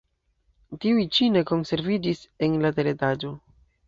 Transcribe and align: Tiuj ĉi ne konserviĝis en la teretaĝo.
Tiuj 0.85 1.03
ĉi 1.17 1.27
ne 1.35 1.43
konserviĝis 1.51 2.23
en 2.47 2.57
la 2.65 2.73
teretaĝo. 2.81 3.31